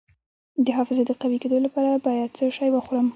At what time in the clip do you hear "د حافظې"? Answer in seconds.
0.65-1.03